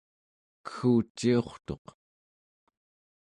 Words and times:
kegguciurtuq 0.67 1.85